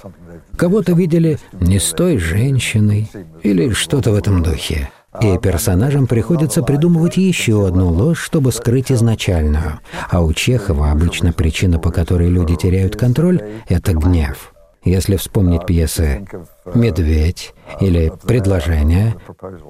[0.61, 3.11] Кого-то видели не с той женщиной
[3.43, 4.91] или что-то в этом духе.
[5.23, 9.81] И персонажам приходится придумывать еще одну ложь, чтобы скрыть изначальную.
[10.11, 14.53] А у Чехова обычно причина, по которой люди теряют контроль, это гнев.
[14.83, 16.27] Если вспомнить пьесы
[16.75, 19.15] «Медведь» или «Предложение»,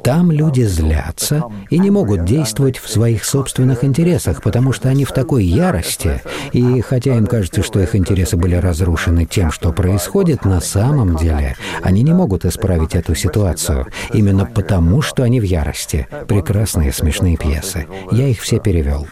[0.04, 5.10] там люди злятся и не могут действовать в своих собственных интересах, потому что они в
[5.10, 10.60] такой ярости, и хотя им кажется, что их интересы были разрушены тем, что происходит, на
[10.60, 16.06] самом деле они не могут исправить эту ситуацию, именно потому, что они в ярости.
[16.28, 17.88] Прекрасные смешные пьесы.
[18.12, 19.08] Я их все перевел.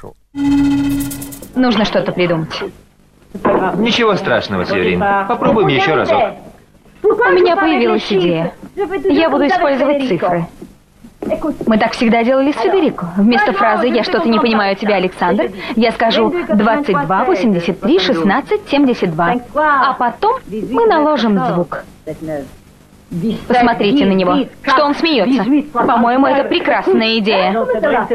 [1.56, 2.50] Нужно что-то придумать.
[3.76, 5.02] Ничего страшного, Северин.
[5.28, 6.34] Попробуем еще разок.
[7.02, 8.52] У меня появилась идея.
[8.74, 10.46] Я буду использовать цифры.
[11.66, 13.08] Мы так всегда делали с Федерико.
[13.16, 19.34] Вместо фразы «Я что-то не понимаю тебя, Александр», я скажу 22, 83, 16, 72.
[19.56, 21.84] А потом мы наложим звук.
[23.46, 25.44] Посмотрите на него, что он смеется.
[25.72, 27.52] По-моему, это прекрасная идея.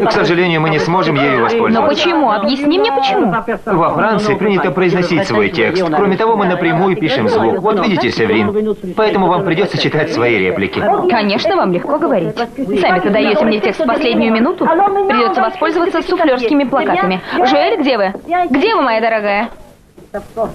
[0.05, 1.95] К сожалению, мы не сможем ею Но воспользоваться.
[1.95, 2.31] почему?
[2.31, 3.33] Объясни мне почему.
[3.65, 5.83] Во Франции принято произносить свой текст.
[5.83, 7.59] Кроме того, мы напрямую пишем звук.
[7.59, 8.75] Вот видите, Северин.
[8.95, 10.79] Поэтому вам придется читать свои реплики.
[11.09, 12.35] Конечно, вам легко говорить.
[12.35, 14.65] Сами-то даете мне текст в последнюю минуту.
[14.65, 17.21] Придется воспользоваться суфлерскими плакатами.
[17.45, 18.13] Жуэль, где вы?
[18.49, 19.49] Где вы, моя дорогая?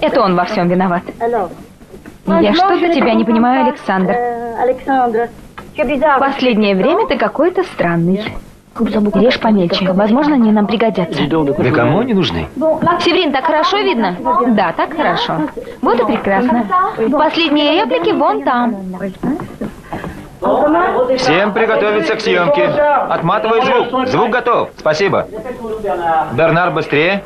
[0.01, 1.03] Это он во всем виноват.
[2.25, 4.15] Я что-то тебя не понимаю, Александр.
[5.75, 8.23] В последнее время ты какой-то странный.
[9.15, 9.91] Режь помельче.
[9.91, 11.21] Возможно, они нам пригодятся.
[11.27, 12.47] Да кому они нужны?
[13.01, 14.15] Северин, так хорошо видно?
[14.49, 15.41] Да, так хорошо.
[15.81, 16.65] Вот и прекрасно.
[17.11, 18.75] Последние реплики вон там.
[21.17, 22.65] Всем приготовиться к съемке.
[22.67, 24.07] Отматывай звук.
[24.07, 24.69] Звук готов.
[24.77, 25.27] Спасибо.
[26.33, 27.23] Бернар, быстрее.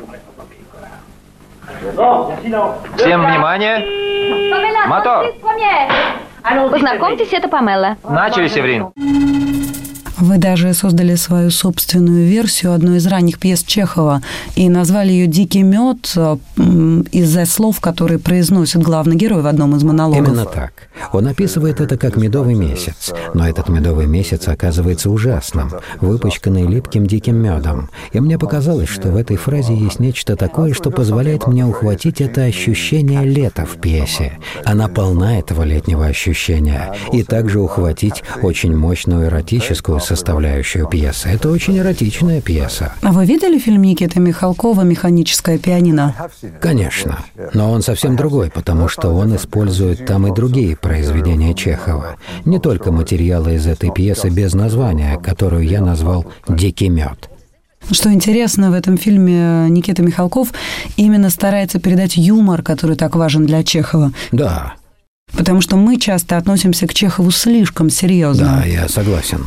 [2.96, 3.84] Всем внимание.
[4.88, 5.26] Мотор.
[6.70, 7.96] Познакомьтесь, это Памела.
[8.04, 8.92] Начали, Северин.
[10.24, 14.22] Вы даже создали свою собственную версию одной из ранних пьес Чехова
[14.56, 16.14] и назвали ее «Дикий мед»
[16.56, 20.26] м, из-за слов, которые произносит главный герой в одном из монологов.
[20.26, 20.72] Именно так.
[21.12, 27.36] Он описывает это как медовый месяц, но этот медовый месяц оказывается ужасным, выпачканный липким диким
[27.36, 27.90] медом.
[28.12, 32.44] И мне показалось, что в этой фразе есть нечто такое, что позволяет мне ухватить это
[32.44, 34.38] ощущение лета в пьесе.
[34.64, 36.94] Она полна этого летнего ощущения.
[37.12, 40.13] И также ухватить очень мощную эротическую составляющую
[40.90, 41.28] пьесы.
[41.28, 42.92] Это очень эротичная пьеса.
[43.02, 46.14] А вы видели фильм Никиты Михалкова «Механическое пианино»?
[46.60, 47.18] Конечно.
[47.52, 52.16] Но он совсем другой, потому что он использует там и другие произведения Чехова.
[52.44, 57.30] Не только материалы из этой пьесы без названия, которую я назвал «Дикий мед».
[57.90, 60.52] Что интересно, в этом фильме Никита Михалков
[60.96, 64.12] именно старается передать юмор, который так важен для Чехова.
[64.32, 64.74] Да,
[65.36, 68.60] Потому что мы часто относимся к Чехову слишком серьезно.
[68.62, 69.44] Да, я согласен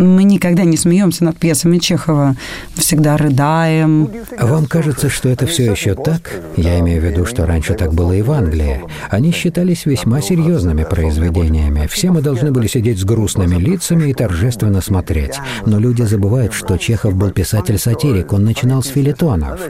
[0.00, 2.36] мы никогда не смеемся над пьесами Чехова,
[2.74, 4.10] всегда рыдаем.
[4.38, 6.32] Вам кажется, что это все еще так?
[6.56, 8.82] Я имею в виду, что раньше так было и в Англии.
[9.10, 11.86] Они считались весьма серьезными произведениями.
[11.86, 15.38] Все мы должны были сидеть с грустными лицами и торжественно смотреть.
[15.66, 18.32] Но люди забывают, что Чехов был писатель-сатирик.
[18.32, 19.60] Он начинал с филитонов.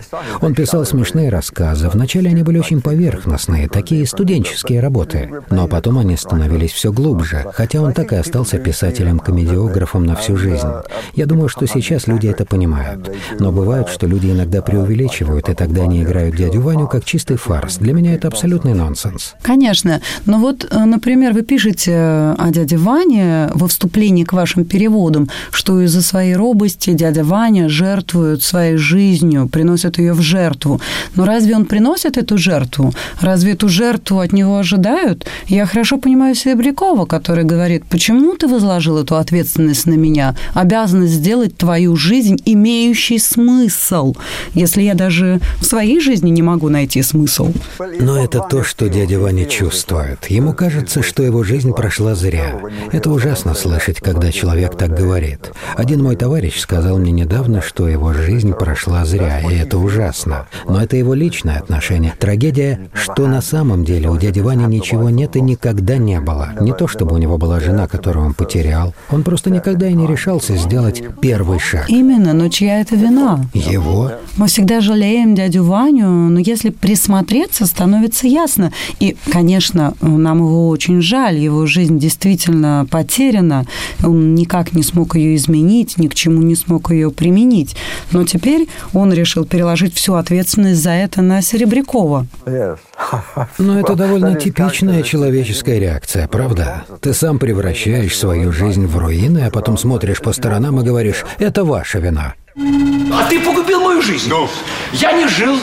[0.40, 1.88] Он писал смешные рассказы.
[1.88, 5.30] Вначале они были очень поверхностные, такие студенческие работы.
[5.50, 10.68] Но потом они становились все глубже, хотя он так и остался писателем-комедиографом на всю жизнь.
[11.14, 13.10] Я думаю, что сейчас люди это понимают.
[13.38, 17.78] Но бывает, что люди иногда преувеличивают, и тогда они играют дядю Ваню как чистый фарс.
[17.78, 19.34] Для меня это абсолютный нонсенс.
[19.42, 20.00] Конечно.
[20.26, 25.80] Но вот, э, например, вы пишете о дяде Ване во вступлении к вашим переводам, что
[25.80, 30.80] из-за своей робости дядя Ваня жертвует своей жизнью, приносит ее в жертву.
[31.16, 32.92] Но разве он приносит эту жертву?
[33.20, 35.26] Разве эту жертву от него ожидают?
[35.46, 40.09] Я хорошо понимаю Серебрякова, который говорит, почему ты возложил эту ответственность на меня,
[40.54, 44.14] обязанность сделать твою жизнь имеющей смысл,
[44.54, 47.52] если я даже в своей жизни не могу найти смысл.
[47.78, 50.26] Но это то, что дядя Ваня чувствует.
[50.30, 52.58] Ему кажется, что его жизнь прошла зря.
[52.92, 55.52] Это ужасно слышать, когда человек так говорит.
[55.76, 60.46] Один мой товарищ сказал мне недавно, что его жизнь прошла зря, и это ужасно.
[60.68, 62.14] Но это его личное отношение.
[62.18, 66.50] Трагедия, что на самом деле у дяди Вани ничего нет и никогда не было.
[66.60, 68.94] Не то, чтобы у него была жена, которую он потерял.
[69.10, 71.88] Он просто никогда и не решался сделать первый шаг.
[71.88, 73.44] Именно, но чья это вина?
[73.54, 74.12] Его.
[74.36, 78.72] Мы всегда жалеем дядю Ваню, но если присмотреться, становится ясно.
[79.00, 83.66] И, конечно, нам его очень жаль, его жизнь действительно потеряна,
[84.02, 87.76] он никак не смог ее изменить, ни к чему не смог ее применить.
[88.12, 92.26] Но теперь он решил переложить всю ответственность за это на Серебрякова.
[93.58, 96.84] Но это довольно типичная человеческая реакция, правда?
[97.00, 101.64] Ты сам превращаешь свою жизнь в руины, а потом смотришь по сторонам и говоришь, это
[101.64, 102.34] ваша вина.
[102.56, 104.28] А ты погубил мою жизнь.
[104.28, 104.48] Ну?
[104.92, 105.58] Я не жил,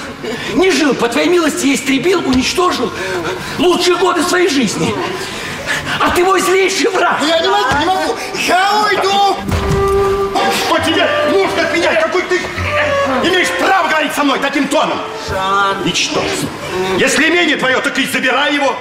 [0.56, 0.96] не жил.
[0.96, 2.92] По твоей милости я истребил, уничтожил
[3.60, 4.94] лучшие годы своей жизни.
[6.02, 7.20] А ты мой злейший враг.
[7.28, 8.16] Я не могу, не могу.
[8.48, 9.38] Я уйду.
[10.66, 12.02] Что тебе нужно от меня?
[12.02, 12.38] Какой ты
[13.24, 14.98] имеешь право говорить со мной таким тоном?
[15.30, 15.86] Жан.
[15.86, 16.50] Ничтожество.
[16.98, 18.76] Если имение твое, так и забирай его.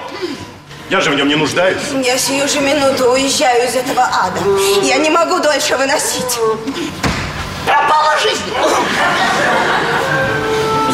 [0.89, 1.83] Я же в нем не нуждаюсь.
[2.05, 4.39] Я сию же минуту уезжаю из этого ада.
[4.83, 6.39] Я не могу дольше выносить.
[7.67, 8.43] Пропала жизнь.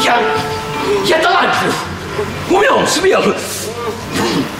[0.03, 0.19] Я,
[1.05, 1.75] я талантлив,
[2.51, 3.23] умен, смел.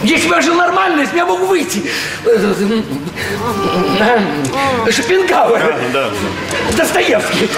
[0.03, 1.89] Если бы я жил нормально, из меня мог выйти.
[4.91, 5.75] Шопенгауэр.
[5.93, 6.77] Да, да.
[6.77, 7.49] Достоевский.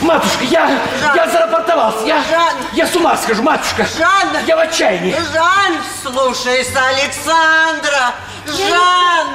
[0.00, 0.66] Матушка, я,
[1.00, 1.16] Жан.
[1.16, 2.06] я зарапортовался.
[2.06, 2.54] Я, Жан.
[2.72, 3.86] я с ума схожу, матушка.
[3.98, 4.28] Жан!
[4.46, 5.14] Я в отчаянии.
[5.32, 8.14] Жан, слушайся Александра!
[8.46, 9.26] Жан!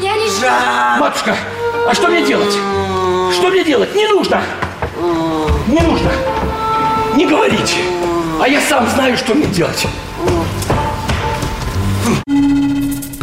[0.00, 1.00] Я не Жан!
[1.00, 1.36] Матушка,
[1.88, 2.52] а что мне делать?
[3.32, 3.94] Что мне делать?
[3.94, 4.42] Не нужно.
[5.66, 6.10] Не нужно.
[7.14, 7.76] Не говорите.
[8.40, 9.86] А я сам знаю, что мне делать.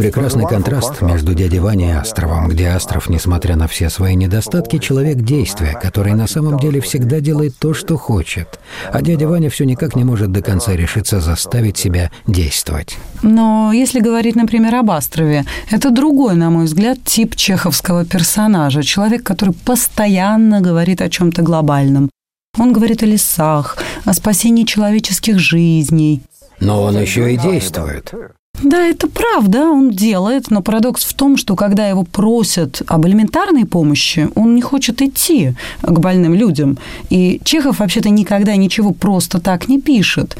[0.06, 5.16] Прекрасный контраст между дядей Ваней и Астровым, где Астров, несмотря на все свои недостатки, человек
[5.16, 8.60] действия, который на самом деле всегда делает то, что хочет.
[8.92, 12.96] А дядя Ваня все никак не может до конца решиться заставить себя действовать.
[13.22, 18.82] Но если говорить, например, об Астрове, это другой, на мой взгляд, тип чеховского персонажа.
[18.82, 22.10] Человек, который постоянно говорит о чем-то глобальном.
[22.58, 26.22] Он говорит о лесах, о спасении человеческих жизней.
[26.60, 28.14] Но он еще и действует.
[28.62, 33.66] Да, это правда, он делает, но парадокс в том, что когда его просят об элементарной
[33.66, 36.78] помощи, он не хочет идти к больным людям.
[37.10, 40.36] И Чехов вообще-то никогда ничего просто так не пишет.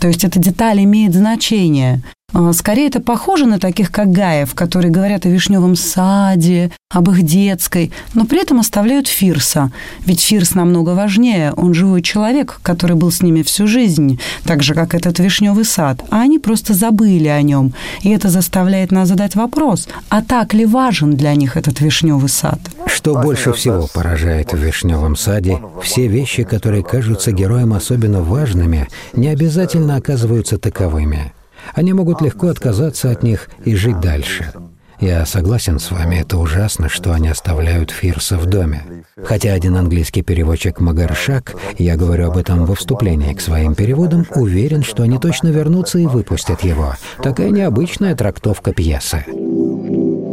[0.00, 2.02] То есть эта деталь имеет значение.
[2.34, 7.22] А, Скорее, это похоже на таких, как Гаев, которые говорят о вишневом саде, об их
[7.22, 9.72] детской, но при этом оставляют Фирса.
[10.04, 14.74] Ведь Фирс намного важнее, он живой человек, который был с ними всю жизнь, так же,
[14.74, 16.04] как этот вишневый сад.
[16.10, 17.72] А они просто забыли о нем.
[18.02, 22.60] И это заставляет нас задать вопрос, а так ли важен для них этот вишневый сад?
[22.86, 29.28] Что больше всего поражает в «Вишневом саде», все вещи, которые кажутся героям особенно важными, не
[29.28, 31.32] обязательно оказываются таковыми.
[31.74, 34.52] Они могут легко отказаться от них и жить дальше.
[35.00, 39.04] Я согласен с вами, это ужасно, что они оставляют Фирса в доме.
[39.22, 44.82] Хотя один английский переводчик Магаршак, я говорю об этом во вступлении к своим переводам, уверен,
[44.82, 46.94] что они точно вернутся и выпустят его.
[47.22, 49.24] Такая необычная трактовка пьесы.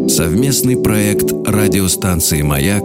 [0.09, 2.83] Совместный проект радиостанции «Маяк»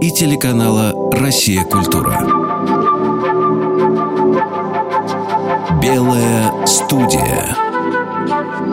[0.00, 1.62] и телеканала «Россия.
[1.64, 2.20] Культура».
[5.82, 7.67] Белая студия.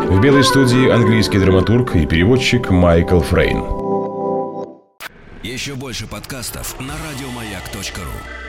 [0.07, 3.57] В белой студии английский драматург и переводчик Майкл Фрейн.
[5.41, 8.44] Еще больше подкастов на радиомаяк.ру.